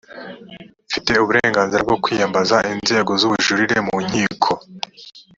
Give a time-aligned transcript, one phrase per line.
[0.89, 4.51] mfite uburenganzira bwo kwiyambaza inzira z ubujurire mu nkiko